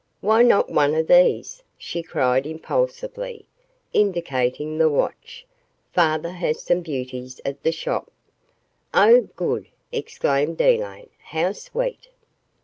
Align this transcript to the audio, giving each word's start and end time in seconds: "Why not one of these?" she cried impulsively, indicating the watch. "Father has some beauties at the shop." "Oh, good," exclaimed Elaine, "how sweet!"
"Why 0.19 0.41
not 0.41 0.67
one 0.71 0.95
of 0.95 1.05
these?" 1.05 1.61
she 1.77 2.01
cried 2.01 2.47
impulsively, 2.47 3.45
indicating 3.93 4.79
the 4.79 4.89
watch. 4.89 5.45
"Father 5.93 6.31
has 6.31 6.63
some 6.63 6.81
beauties 6.81 7.39
at 7.45 7.61
the 7.61 7.71
shop." 7.71 8.09
"Oh, 8.95 9.29
good," 9.35 9.67
exclaimed 9.91 10.59
Elaine, 10.59 11.11
"how 11.25 11.51
sweet!" 11.51 12.07